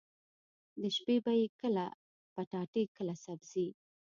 د 0.81 0.83
شپې 0.95 1.15
به 1.23 1.33
يې 1.41 1.47
کله 1.59 1.85
پټاټې 2.33 2.83
کله 2.97 3.13
سبزي. 3.25 3.67